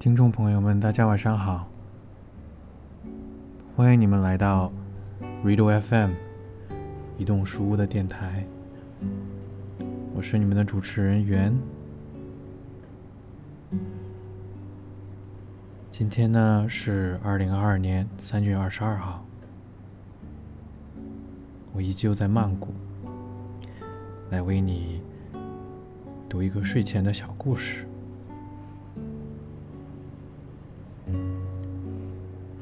[0.00, 1.68] 听众朋友们，大家晚上好，
[3.76, 4.72] 欢迎你们来到
[5.44, 6.12] Rido FM
[7.18, 8.46] 移动书屋的电台，
[10.14, 11.54] 我是你们的主持人袁。
[15.90, 19.22] 今天呢是二零二二年三月二十二号，
[21.74, 22.72] 我依旧在曼谷，
[24.30, 25.02] 来为你
[26.26, 27.86] 读一个睡前的小故事。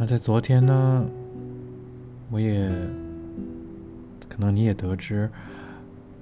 [0.00, 1.04] 那在昨天呢，
[2.30, 2.68] 我也
[4.28, 5.28] 可能你也得知，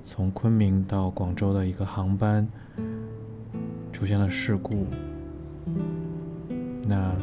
[0.02, 2.48] 从昆明到广州的一个航班
[3.92, 4.86] 出现了事故。
[6.88, 7.14] 那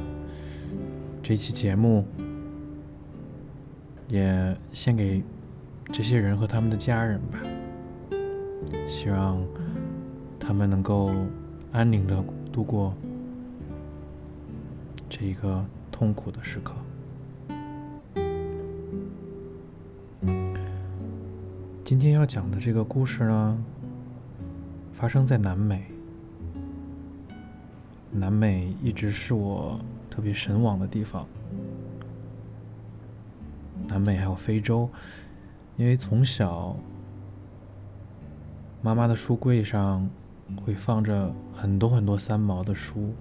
[1.23, 2.05] 这期节目
[4.07, 5.23] 也献给
[5.91, 7.39] 这些人和他们的家人吧，
[8.87, 9.43] 希望
[10.39, 11.09] 他们能够
[11.71, 12.93] 安宁的度过
[15.09, 15.65] 这一个。
[15.93, 16.73] 痛苦的时刻。
[21.85, 23.63] 今天要讲的这个故事呢，
[24.91, 25.85] 发生在南美。
[28.11, 31.27] 南美一直是我特别神往的地方。
[33.87, 34.89] 南美还有非洲，
[35.77, 36.75] 因为从小
[38.81, 40.09] 妈妈的书柜上
[40.65, 43.13] 会放着很多很多三毛的书。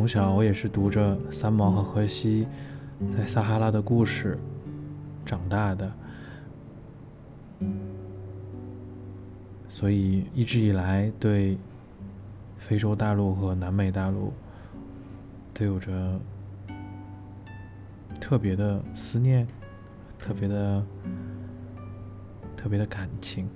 [0.00, 2.48] 从小我也是读着三毛和荷西
[3.14, 4.38] 在撒哈拉的故事
[5.26, 5.92] 长大的，
[9.68, 11.58] 所以一直以来对
[12.56, 14.32] 非洲大陆和南美大陆
[15.52, 16.18] 都有着
[18.18, 19.46] 特别的思念，
[20.18, 20.86] 特别的
[22.56, 23.46] 特别的感情。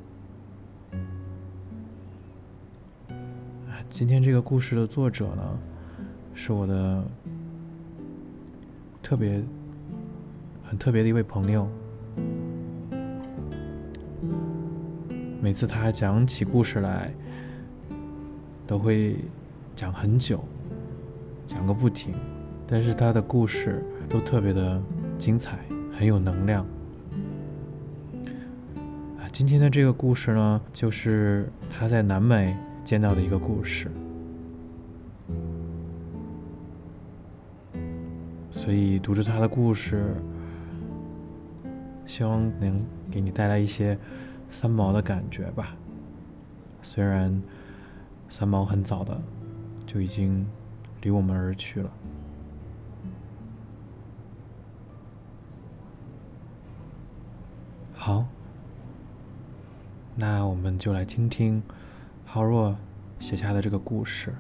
[3.89, 5.59] 今天这个故事的作者呢？
[6.35, 7.05] 是我的
[9.03, 9.43] 特别
[10.65, 11.69] 很特别的一位朋友。
[15.41, 17.15] 每次他讲起故事来，
[18.67, 19.17] 都会
[19.77, 20.43] 讲很久，
[21.47, 22.13] 讲个不停。
[22.67, 24.83] 但是他的故事都特别的
[25.19, 25.59] 精彩，
[25.93, 26.67] 很有能量。
[29.31, 33.91] 今天的这个故事呢，就是他在南美见到的一个故事。
[38.65, 40.17] 所以读着他的故事，
[42.07, 43.99] 希望能给你带来一些
[44.49, 45.77] 三毛的感觉吧。
[46.81, 47.43] 虽然
[48.31, 49.21] 三毛很早的
[49.85, 50.47] 就已经
[51.03, 51.91] 离我们而去了。
[57.93, 58.25] 好，
[60.17, 61.63] 那我们就来听听
[62.25, 62.75] 浩若
[63.19, 64.35] 写下的这个故事。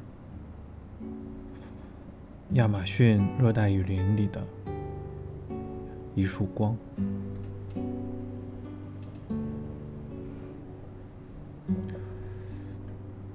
[2.54, 4.40] 亚马逊热带雨林里的
[6.14, 6.76] 一束光，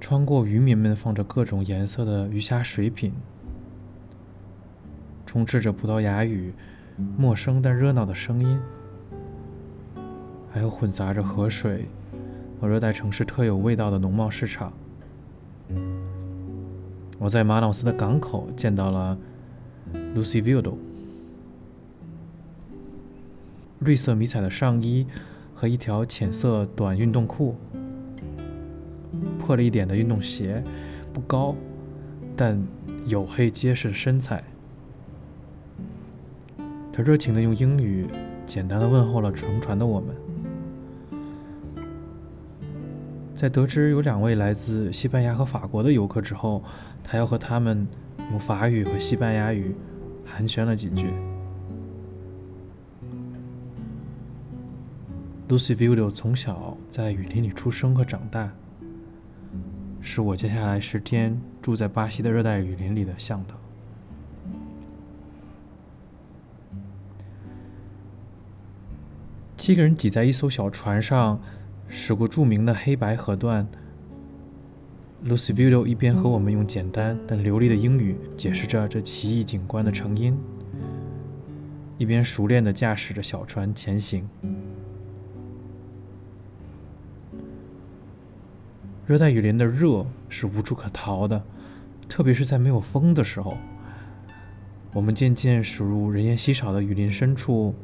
[0.00, 3.12] 穿过渔民们放着各种颜色的鱼虾水品，
[5.26, 6.54] 充斥着葡萄牙语
[7.18, 8.58] 陌生但热闹的声音，
[10.50, 11.84] 还有混杂着河水
[12.58, 14.72] 和热带城市特有味道的农贸市场。
[17.20, 19.16] 我在马瑙斯的港口见到了
[20.16, 20.72] Lucy Vildo，
[23.80, 25.06] 绿色迷彩的上衣
[25.54, 27.56] 和一条浅色短运动裤，
[29.38, 30.64] 破了一点的运动鞋，
[31.12, 31.54] 不高，
[32.34, 32.58] 但
[33.06, 34.42] 黝黑结实的身材。
[36.90, 38.06] 他热情地用英语
[38.46, 40.16] 简单的问候了乘船的我们。
[43.40, 46.62] 在得知有两位来自西班牙和法国的游客之后，
[47.02, 47.88] 他要和他们
[48.30, 49.74] 用法语和西班牙语
[50.26, 51.06] 寒暄了几句。
[55.48, 58.52] Lucy Vildo 从小在雨林里出生和长大，
[60.02, 63.54] 是我接下来十天住在巴西的热带雨林里的向导。
[69.56, 71.40] 七个人挤在一艘小船上。
[71.92, 73.66] 驶过著名的黑白河段
[75.26, 80.38] ，Lucy Vido 一边和我们用简单但流利的英语解释着这奇异景观的成因，
[81.98, 84.26] 一边熟练地驾驶着小船前行。
[89.04, 91.42] 热带雨林的热是无处可逃的，
[92.08, 93.56] 特别是在没有风的时候。
[94.92, 97.74] 我们渐渐驶入人烟稀少的雨林深处。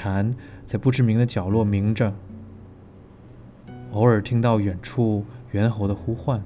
[0.00, 2.14] 蝉在不知名的角落鸣着，
[3.92, 6.42] 偶尔听到远处猿猴的呼唤。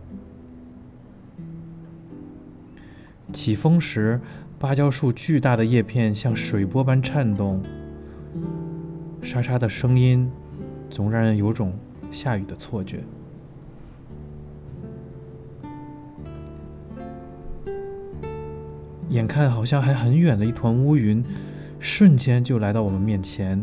[3.33, 4.21] 起风时，
[4.59, 7.63] 芭蕉树巨大的叶片像水波般颤动，
[9.23, 10.29] 沙沙的声音
[10.91, 11.75] 总让人有种
[12.11, 13.05] 下雨的错觉。
[19.11, 21.25] 眼看好像还很远的一团乌云，
[21.85, 23.63] 瞬间就来到我们面前。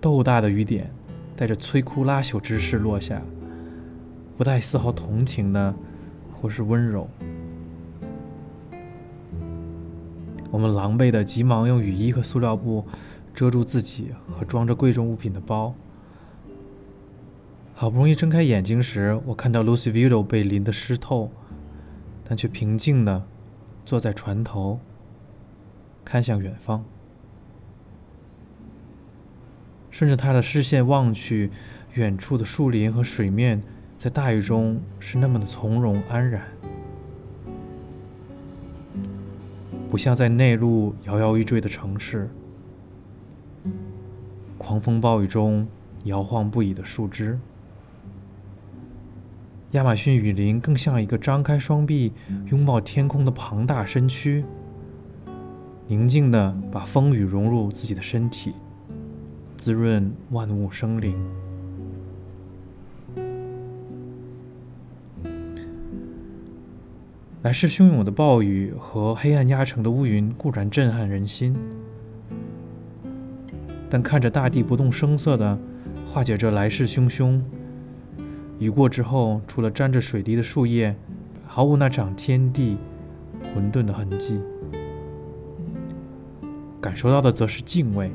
[0.00, 0.88] 豆大的雨点，
[1.34, 3.20] 带着摧枯拉朽之势落下，
[4.36, 5.74] 不带丝毫同情的，
[6.32, 7.08] 或是温柔。
[10.52, 12.86] 我们狼狈的急忙用雨衣和塑料布
[13.34, 15.74] 遮住自己和装着贵重物品的包。
[17.74, 21.32] 好不容易睁开眼睛时，我看到 Lucy Vito 被淋得湿透，
[22.24, 23.24] 但却平静的。
[23.84, 24.78] 坐在船头，
[26.04, 26.84] 看向远方。
[29.98, 31.50] 顺着他的视线望去，
[31.94, 33.60] 远处的树林和水面
[33.96, 36.40] 在大雨中是那么的从容安然，
[39.90, 42.30] 不像在内陆摇摇欲坠的城市。
[44.56, 45.66] 狂风暴雨中
[46.04, 47.36] 摇晃不已的树枝。
[49.72, 52.12] 亚马逊雨林更像一个张开双臂
[52.52, 54.44] 拥抱天空的庞大身躯，
[55.88, 58.54] 宁静地把风雨融入自己的身体，
[59.58, 61.14] 滋润万物生灵。
[67.42, 71.56] 来势汹涌的暴雨和黑暗压城的乌云固然震撼人心，
[73.90, 75.58] 但看着大地不动声色的
[76.06, 77.40] 化解这来势汹汹。
[78.60, 80.94] 雨过之后，除了沾着水滴的树叶，
[81.46, 82.76] 毫无那场天地
[83.52, 84.40] 混沌的痕迹。
[86.80, 88.10] 感受到的则是敬畏，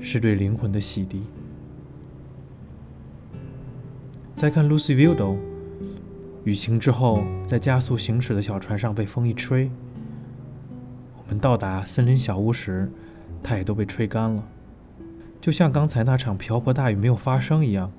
[0.00, 1.20] 是对灵魂的洗涤。
[4.34, 5.36] 再看 Lucy Vito，
[6.44, 9.70] 雨晴之后，在加速行驶的小船上被风一吹，
[11.16, 12.90] 我们到达森林小屋时，
[13.42, 14.44] 它也都被吹干了，
[15.40, 17.90] 就像刚才那场瓢泼大雨没有发生一样。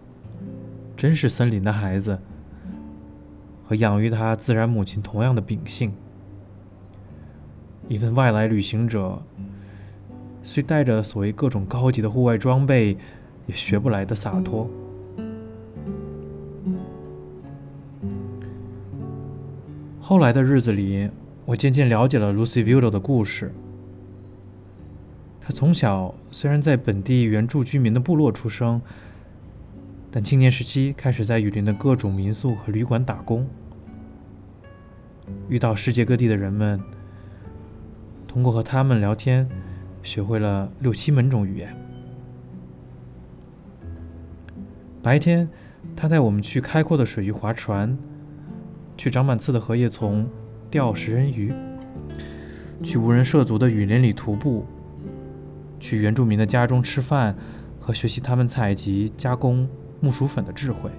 [0.95, 2.19] 真是森林的孩子，
[3.67, 5.93] 和养育他自然母亲同样的秉性。
[7.87, 9.21] 一份外来旅行者，
[10.47, 12.95] 虽带着所谓各种高级的户外装备，
[13.47, 14.65] 也学不来的洒脱。
[19.99, 21.09] 后来的日子里，
[21.43, 23.53] 我渐渐了解了 Lucy Vito 的故事。
[25.41, 28.81] 他从小虽然在本地原住居民的部落出生。
[30.09, 33.45] 但青年时期开始在雨林的各种民宿和旅馆打工，
[35.49, 36.79] 遇到世界各地的人们，
[38.25, 39.47] 通过和他们聊天，
[40.03, 41.75] 学会了六七门种语言。
[45.01, 45.49] 白天，
[45.95, 47.97] 他带我们去开阔的水域划船，
[48.95, 50.27] 去长满刺的荷叶丛
[50.69, 51.53] 钓食人鱼，
[52.83, 54.65] 去无人涉足的雨林里徒步，
[55.79, 57.35] 去原住民的家中吃饭
[57.79, 59.67] 和学习他们采集加工。
[59.99, 60.91] 木薯粉的智慧，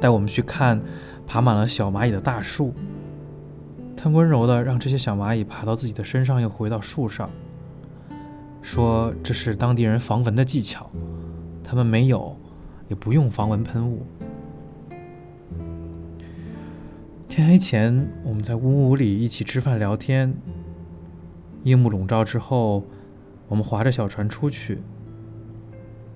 [0.00, 0.80] 带我们去看
[1.26, 2.72] 爬满了小蚂蚁的大树。
[4.04, 7.30] 他温柔地让这些小蚂蚁爬到自己的身上，又回到树上，
[8.60, 10.90] 说这是当地人防蚊的技巧。
[11.62, 12.36] 他们没有，
[12.88, 14.04] 也不用防蚊喷雾。
[17.30, 20.34] 天黑前，我们在屋屋里一起吃饭聊天。
[21.62, 22.84] 夜幕笼罩之后，
[23.48, 24.82] 我们划着小船出去。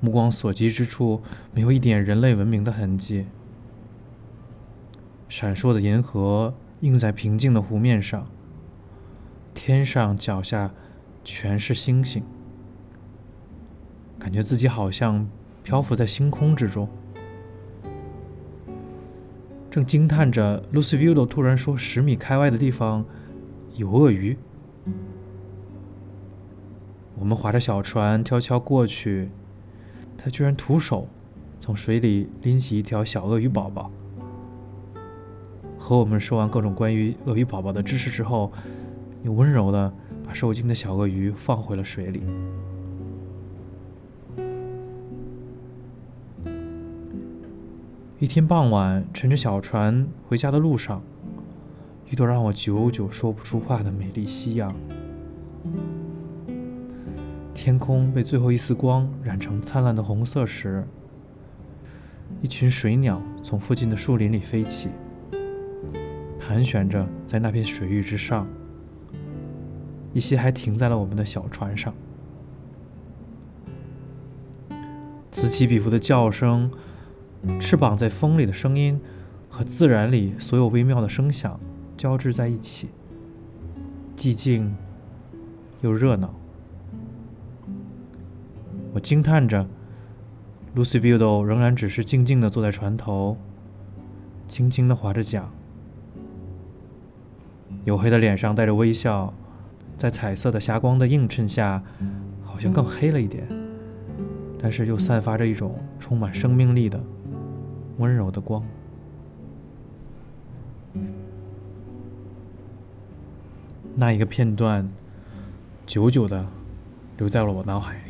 [0.00, 1.22] 目光所及之处，
[1.54, 3.24] 没有一点人类文明的痕迹。
[5.26, 8.26] 闪烁的银河映在平静的湖面上，
[9.52, 10.70] 天上脚下
[11.24, 12.22] 全是星星，
[14.18, 15.28] 感觉自己好像
[15.64, 16.88] 漂浮在星空之中。
[19.70, 23.04] 正惊叹着，Lucy Vito 突然说：“十米开外的地方
[23.74, 24.36] 有鳄鱼。”
[27.18, 29.28] 我们划着小船悄悄过去。
[30.16, 31.08] 他居然徒手
[31.60, 33.90] 从水里拎起一条小鳄鱼宝宝，
[35.88, 38.52] 和我们说完各种关于鳄鱼宝宝的知识之后，
[39.22, 39.90] 又温柔的
[40.22, 42.22] 把受惊的小鳄鱼放回了水里。
[48.18, 51.00] 一天傍晚，乘着小船回家的路上，
[52.10, 54.70] 一朵让我久久说不出话的美丽夕阳。
[57.54, 60.86] 天空被最后一丝光染成灿烂的红色时，
[62.42, 64.90] 一群水鸟从附近的树林里飞起，
[66.48, 68.46] 盘旋着在那片水域之上。
[70.14, 71.92] 一些还停在了我们的小船上，
[75.30, 76.70] 此起彼伏的叫声
[77.60, 78.98] 翅膀在风里的声音
[79.50, 81.60] 和自然里所有微妙的声响
[81.98, 82.88] 交织在一起，
[84.16, 84.74] 寂静
[85.82, 86.34] 又热闹。
[88.94, 89.68] 我惊叹着
[90.74, 93.36] ，Lucy Vito 仍然只是静静地坐在船头，
[94.48, 95.46] 轻轻地划着桨，
[97.88, 99.32] 黝黑的脸上带着微笑，
[99.96, 101.82] 在彩色的霞光的映衬下，
[102.44, 103.48] 好像更黑了一点，
[104.58, 107.00] 但是又散发着一种充满生命力的。
[107.96, 108.62] 温柔的光，
[113.94, 114.86] 那一个片段，
[115.86, 116.46] 久久的
[117.16, 118.02] 留在了我脑海里。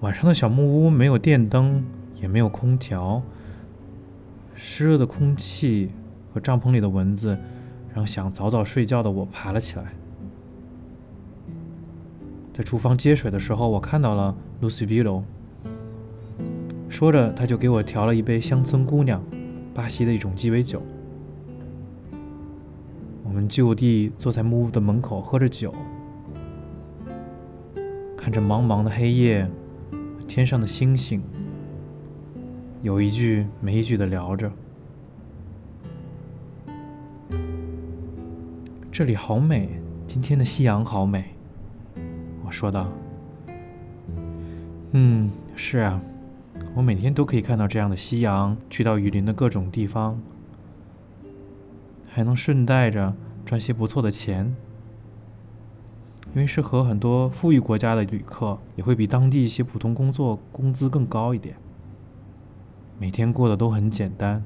[0.00, 1.84] 晚上的小木屋没有电灯，
[2.14, 3.22] 也没有空调，
[4.62, 5.90] 湿热的空气
[6.34, 7.36] 和帐篷里的蚊子，
[7.94, 9.86] 让想早早睡觉的我爬了起来。
[12.52, 15.22] 在厨房接水的时候，我看到了 Lucy Vilo，。
[16.90, 19.24] 说着，他就给我调了一杯乡村姑娘，
[19.72, 20.82] 巴西的一种鸡尾酒。
[23.24, 25.74] 我们就地坐在木屋的门口，喝着酒，
[28.14, 29.48] 看着茫茫的黑夜，
[30.28, 31.22] 天上的星星，
[32.82, 34.50] 有一句没一句的聊着。
[38.90, 39.68] 这里好美，
[40.06, 41.34] 今天的夕阳好美。
[42.42, 42.88] 我说道
[44.92, 46.00] ：“嗯，是啊。”
[46.74, 50.18] 我每天都可以看到这样的夕阳，去到雨林的各种地方，
[52.08, 54.54] 还能顺带着赚些不错的钱。
[56.34, 61.56] 因为是和很多富裕国家的旅客，也会比当地一些普通工作工资更高一点。
[63.00, 64.44] 每天过得都很简单，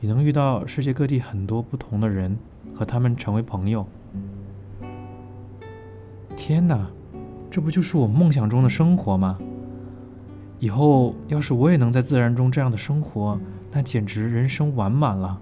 [0.00, 2.38] 也能遇到世界各地很多不同的人，
[2.74, 3.86] 和他们成为朋友。
[6.34, 6.88] 天哪，
[7.50, 9.38] 这不就是我梦想中的生活吗？
[10.58, 13.38] 以后要是我也能在自然中这样的生活，
[13.70, 15.38] 那简直人生完满了。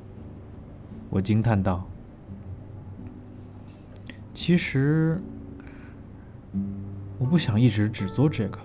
[1.09, 1.87] 我惊叹道
[4.35, 5.23] ：“其实，
[7.21, 8.59] 我不想一直只做这个。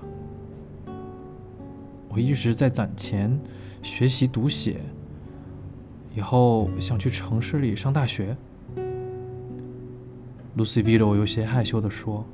[2.18, 3.40] 我一直在攒钱，
[3.84, 4.82] 学习读写。
[6.16, 8.36] 以后想去城市里上大学。
[10.58, 12.26] ”Lucy Vito 有些害羞地说：“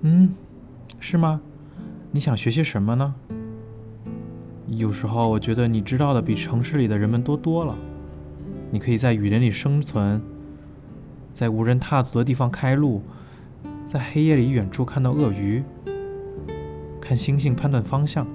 [0.00, 0.34] 嗯，
[0.98, 1.42] 是吗？”
[2.10, 3.14] 你想学些什么呢？
[4.66, 7.76] 有时候我觉得你知道的比城市里的人们多多了。
[8.70, 10.22] 你可以在雨林里生存，
[11.34, 13.02] 在无人踏足的地方开路，
[13.84, 15.62] 在黑夜里远处看到鳄鱼，
[17.02, 18.26] 看星星判断方向。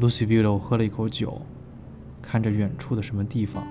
[0.00, 1.40] Lucy Vito 喝了一口酒，
[2.20, 3.66] 看着远处的什么地方。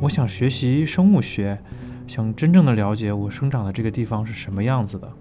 [0.00, 1.58] 我想学习生物学。
[2.08, 5.12] 想真正的了解我生长的这个地方是什么样子的，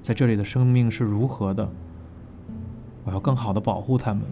[0.00, 1.70] 在这里的生命是如何的，
[3.04, 4.22] 我要更好的保护他们。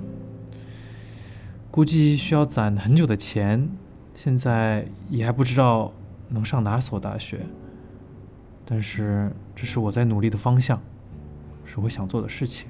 [1.70, 3.68] 估计需要攒很久的钱，
[4.14, 5.92] 现在也还不知道
[6.32, 7.46] 能上哪所大学，
[8.64, 10.80] 但是这是我在努力的方向，
[11.64, 12.68] 是我想做的事情。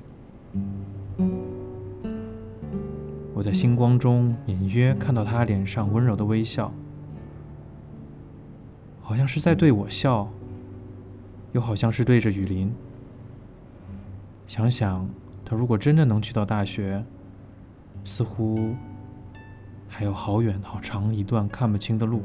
[3.35, 6.73] 我在星光中隐约看到他脸上温柔的微笑。
[9.01, 10.29] 好像是在对我笑，
[11.53, 12.73] 又好像是对着雨林。
[14.47, 15.09] 想想
[15.45, 17.05] 他如果真的能去到大学，
[18.05, 18.75] 似乎
[19.89, 22.23] 还有好远好长一段看不清的路。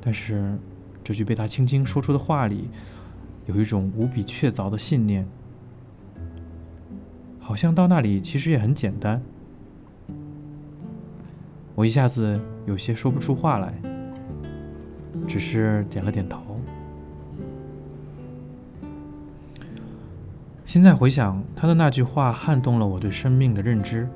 [0.00, 0.58] 但是
[1.04, 2.68] 这句被他轻轻说出的话里，
[3.46, 5.26] 有一种无比确凿的信念，
[7.38, 9.22] 好像到那里其实也很简单。
[11.74, 13.74] 我一下子有些说不出话来。
[15.26, 16.60] 只是点了点头。
[20.66, 24.08] 现在回想，他的那句话撼动了我对生命的认知。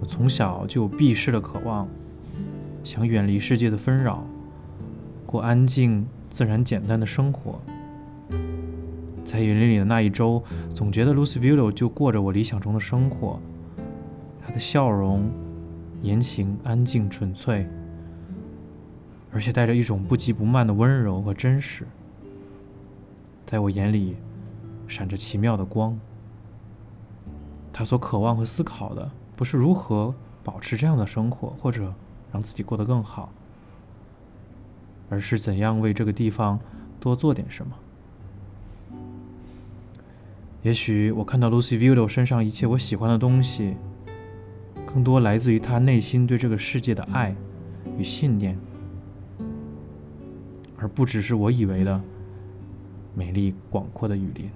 [0.00, 1.86] 我从小就有避世的渴望，
[2.82, 4.24] 想远离世界的纷扰，
[5.26, 7.60] 过安静、自然、简单的生活。
[9.24, 10.42] 在雨林里的那一周，
[10.74, 13.38] 总觉得 Lucy Vito 就过着我理想中的生活。
[14.40, 15.30] 她的笑容、
[16.02, 17.68] 言行安静纯粹。
[19.32, 21.86] 而且带着一种不急不慢的温柔和真实，
[23.46, 24.16] 在我眼里
[24.88, 25.96] 闪着奇妙的光。
[27.72, 31.94] 他所渴望和思考的，不是如何保持这样的生活，或者
[32.32, 33.32] 让自己过得更好，
[35.08, 36.58] 而是怎样为这个地方
[36.98, 37.74] 多做点什么。
[40.62, 43.76] 也许我看到 Lucy Vido 身上一切我喜欢的东西，
[44.84, 47.34] 更多来自于他内心对这个世界的爱
[47.96, 48.58] 与信念。
[50.76, 52.00] 而不只是我以为的
[53.14, 54.50] 美丽广阔的雨林。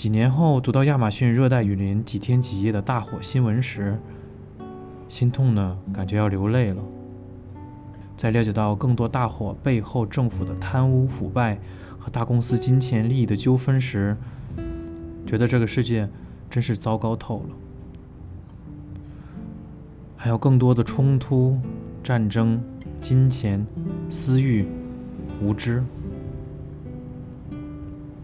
[0.00, 4.00] 几年后，读到亚马逊热带雨林几天几夜的大火新闻时，
[5.10, 6.82] 心痛的感觉要流泪了。
[8.16, 11.58] 在了解到更多大火背后政府的贪污腐败
[11.98, 14.16] 和大公司金钱利益的纠纷时，
[15.26, 16.08] 觉得这个世界
[16.48, 17.54] 真是糟糕透了。
[20.16, 21.58] 还有更多的冲突、
[22.02, 22.58] 战争、
[23.02, 23.66] 金钱、
[24.08, 24.66] 私欲、
[25.42, 25.84] 无知。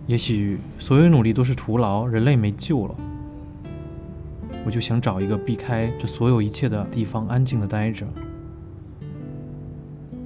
[0.07, 2.95] 也许所有努力都是徒劳，人类没救了。
[4.65, 8.07] 我就想找一个避开这所有一切的地方，安静的待着。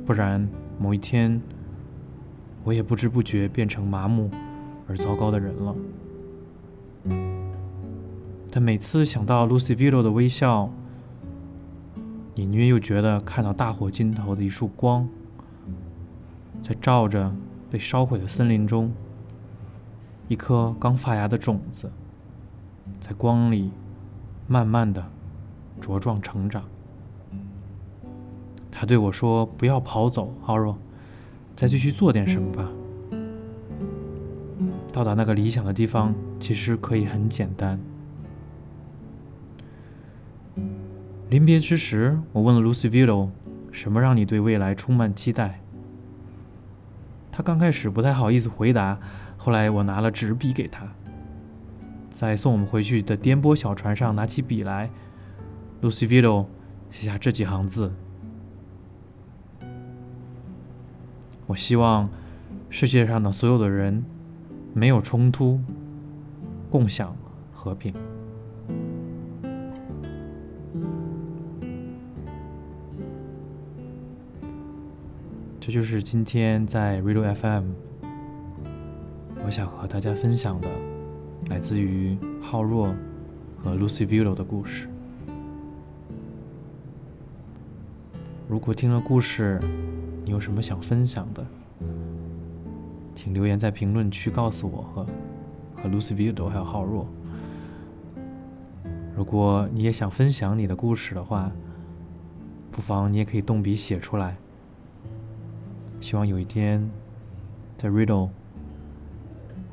[0.04, 0.46] 不然
[0.78, 1.40] 某一天，
[2.64, 4.30] 我也不知不觉变成麻木
[4.86, 5.76] 而糟糕的人了。
[8.50, 10.70] 但每次想到 Lucy Vito 的微笑，
[12.34, 15.08] 隐约又觉得看到大火尽头的一束光，
[16.60, 17.32] 在照着
[17.70, 18.92] 被烧毁的森林中。
[20.30, 21.90] 一颗刚发芽的种子，
[23.00, 23.72] 在光里
[24.46, 25.04] 慢慢的
[25.80, 26.62] 茁壮成长。
[28.70, 30.78] 他对我说：“不要跑走，浩若，
[31.56, 32.68] 再继续做点什么吧。
[34.92, 37.80] 到达那个理想的地方，其实可以很简单。”
[41.28, 43.30] 临别之时，我问了 Lucy Vito：“
[43.72, 45.60] 什么让你对未来充满期待？”
[47.32, 49.00] 他刚开始不太好意思回答。
[49.42, 50.86] 后来我拿了纸笔给他，
[52.10, 54.90] 在送我们回去的颠簸小船上拿起笔来
[55.80, 56.44] ，Lucy Vito
[56.90, 57.90] 写下这几行字
[61.48, 62.10] ：“我希望
[62.68, 64.04] 世界上的所有的人
[64.74, 65.58] 没有冲突，
[66.68, 67.16] 共享
[67.50, 67.94] 和平。”
[75.58, 77.89] 这就是今天在 Radio FM。
[79.50, 80.68] 我想和大家分享的，
[81.48, 82.94] 来自于浩若
[83.60, 84.88] 和 Lucy Vito 的故事。
[88.48, 89.58] 如果听了故事，
[90.24, 91.44] 你有什么想分享的，
[93.12, 95.04] 请留言在评论区告诉我和
[95.82, 97.04] 和 Lucy Vito 还有浩若。
[99.16, 101.50] 如果你也想分享你的故事的话，
[102.70, 104.36] 不妨你也可以动笔写出来。
[106.00, 106.88] 希望有一天，
[107.76, 108.28] 在 Riddle。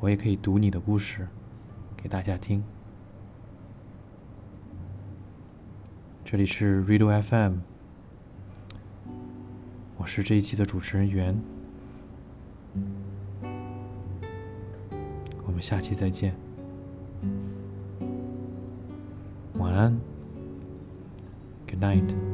[0.00, 1.26] 我也可以读你的故事
[1.96, 2.62] 给大家听。
[6.24, 7.56] 这里是 Radio FM，
[9.96, 11.36] 我是这一期的主持人袁，
[15.44, 16.34] 我们下期再见，
[19.54, 19.98] 晚安
[21.66, 22.27] ，Good night。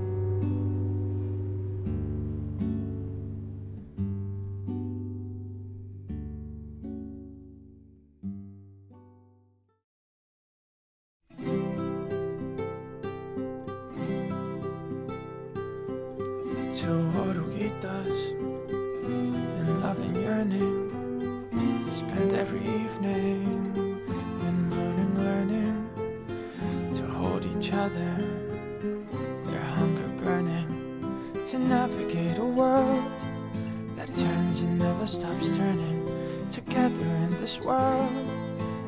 [21.94, 23.46] Spend every evening
[24.42, 28.16] and morning learning to hold each other,
[29.44, 30.68] their hunger burning,
[31.44, 33.04] to navigate a world
[33.94, 36.02] that turns and never stops turning.
[36.50, 38.10] Together in this world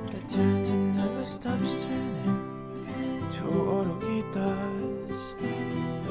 [0.07, 3.25] that turns and never stops turning.
[3.31, 5.23] Two oruguitas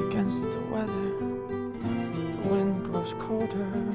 [0.07, 1.09] against the weather,
[2.31, 3.94] the wind grows colder.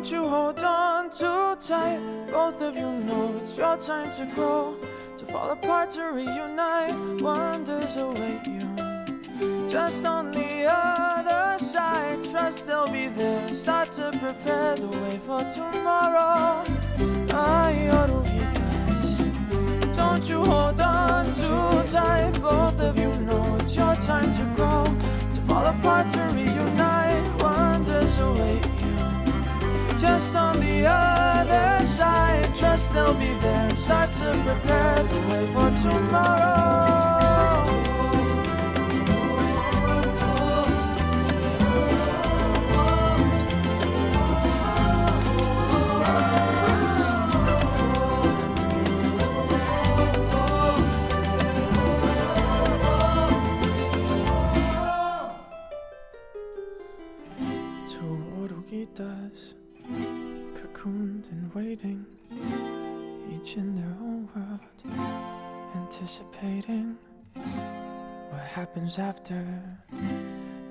[0.00, 2.00] Don't you hold on too tight.
[2.32, 4.76] Both of you know it's your time to grow,
[5.18, 7.20] to fall apart, to reunite.
[7.20, 8.66] Wonders await you.
[9.68, 13.52] Just on the other side, trust they'll be there.
[13.52, 16.64] Start to prepare the way for tomorrow.
[17.32, 17.88] Ay,
[20.20, 22.38] Don't you hold on too tight.
[22.42, 24.84] Both of you know it's your time to grow,
[25.32, 27.42] to fall apart, to reunite.
[27.42, 32.54] Wonders await you just on the other side.
[32.54, 33.74] Trust they'll be there.
[33.74, 37.19] Start to prepare the way for tomorrow.
[61.54, 62.04] Waiting,
[63.34, 64.60] each in their own world,
[65.76, 66.96] anticipating
[67.34, 69.44] what happens after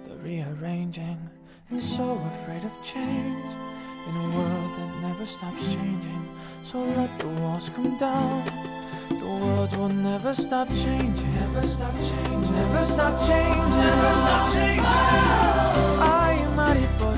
[0.06, 1.30] the rearranging,
[1.70, 3.54] and so afraid of change
[4.08, 6.28] in a world that never stops changing.
[6.64, 8.44] So let the walls come down.
[9.10, 11.34] The world will never stop changing.
[11.34, 12.52] Never stop changing.
[12.54, 13.82] Never stop changing.
[13.82, 14.86] Never stop changing.
[16.00, 17.09] Ay, mariposas,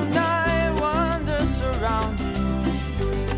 [0.00, 0.80] to reunite.
[0.80, 2.18] Wonders surround.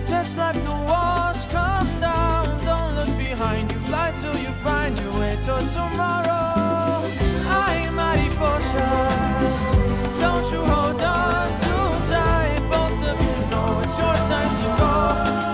[0.06, 2.46] Just let the walls come down.
[2.64, 3.78] Don't look behind you.
[3.80, 7.04] Fly till you find your way till tomorrow.
[7.48, 9.76] Ay, mariposas,
[10.20, 12.60] don't you hold on too tight.
[12.70, 14.94] Both of you know it's your time to go.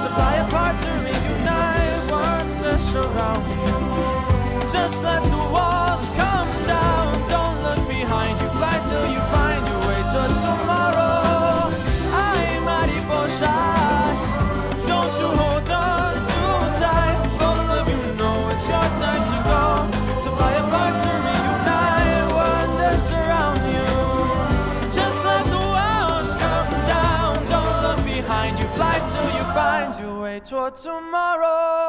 [0.00, 2.10] So fly apart to reunite.
[2.10, 3.44] Wonders surround.
[4.70, 5.37] Just let the
[30.70, 31.87] tomorrow.